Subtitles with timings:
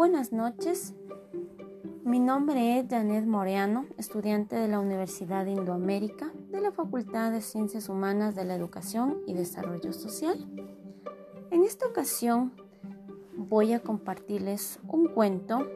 [0.00, 0.94] Buenas noches.
[2.04, 7.42] Mi nombre es Janet Moreano, estudiante de la Universidad de Indoamérica de la Facultad de
[7.42, 10.48] Ciencias Humanas de la Educación y Desarrollo Social.
[11.50, 12.54] En esta ocasión
[13.36, 15.68] voy a compartirles un cuento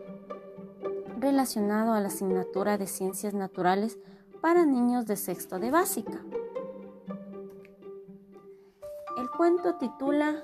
[1.20, 3.98] relacionado a la asignatura de Ciencias Naturales
[4.40, 6.24] para niños de sexto de básica.
[9.18, 10.42] El cuento titula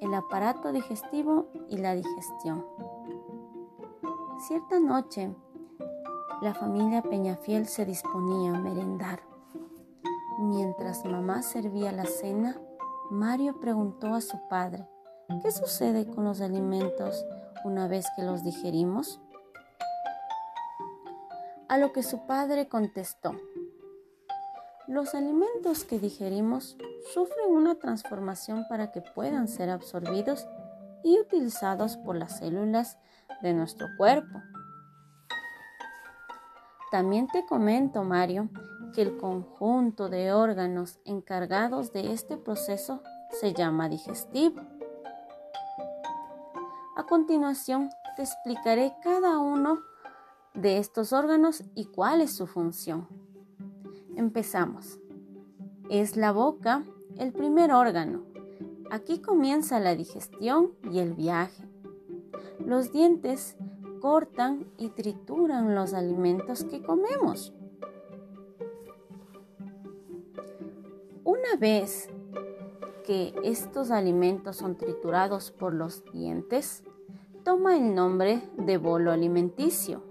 [0.00, 2.64] El aparato digestivo y la digestión.
[4.48, 5.32] Cierta noche,
[6.40, 9.20] la familia Peñafiel se disponía a merendar.
[10.40, 12.60] Mientras mamá servía la cena,
[13.08, 14.88] Mario preguntó a su padre,
[15.42, 17.24] ¿qué sucede con los alimentos
[17.64, 19.20] una vez que los digerimos?
[21.68, 23.36] A lo que su padre contestó,
[24.88, 26.76] los alimentos que digerimos
[27.14, 30.48] sufren una transformación para que puedan ser absorbidos
[31.04, 32.98] y utilizados por las células
[33.42, 34.42] de nuestro cuerpo.
[36.90, 38.50] También te comento, Mario,
[38.94, 44.60] que el conjunto de órganos encargados de este proceso se llama digestivo.
[46.96, 49.80] A continuación, te explicaré cada uno
[50.54, 53.08] de estos órganos y cuál es su función.
[54.16, 54.98] Empezamos.
[55.88, 56.84] Es la boca
[57.16, 58.31] el primer órgano.
[58.90, 61.64] Aquí comienza la digestión y el viaje.
[62.58, 63.56] Los dientes
[64.00, 67.52] cortan y trituran los alimentos que comemos.
[71.24, 72.08] Una vez
[73.06, 76.82] que estos alimentos son triturados por los dientes,
[77.44, 80.02] toma el nombre de bolo alimenticio.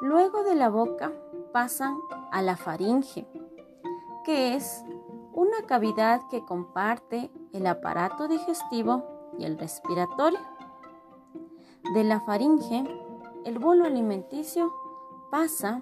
[0.00, 1.12] Luego de la boca
[1.52, 1.98] pasan
[2.30, 3.26] a la faringe,
[4.24, 4.84] que es
[5.38, 9.04] una cavidad que comparte el aparato digestivo
[9.38, 10.40] y el respiratorio.
[11.94, 12.82] De la faringe,
[13.44, 14.74] el bolo alimenticio
[15.30, 15.80] pasa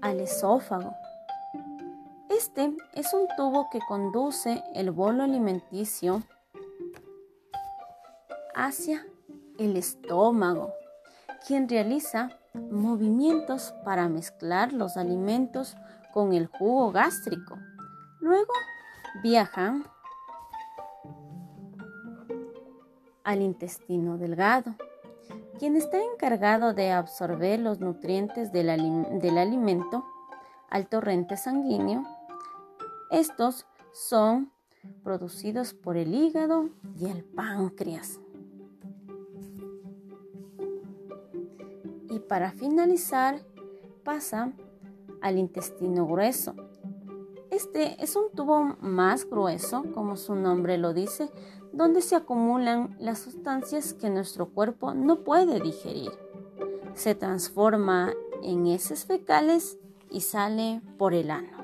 [0.00, 0.92] al esófago.
[2.28, 6.24] Este es un tubo que conduce el bolo alimenticio
[8.56, 9.06] hacia
[9.56, 10.72] el estómago,
[11.46, 15.76] quien realiza movimientos para mezclar los alimentos
[16.12, 17.58] con el jugo gástrico.
[18.20, 18.52] Luego
[19.22, 19.84] viajan
[23.24, 24.74] al intestino delgado,
[25.58, 30.04] quien está encargado de absorber los nutrientes del, alimento
[30.68, 32.04] al torrente sanguíneo.
[33.10, 34.52] Estos son
[35.04, 38.20] producidos por el hígado y el páncreas.
[42.10, 43.40] Y para finalizar,
[44.04, 44.52] pasa
[45.22, 46.54] al intestino grueso.
[47.50, 51.30] Este es un tubo más grueso, como su nombre lo dice,
[51.72, 56.10] donde se acumulan las sustancias que nuestro cuerpo no puede digerir.
[56.94, 58.12] Se transforma
[58.42, 59.78] en heces fecales
[60.10, 61.61] y sale por el ano.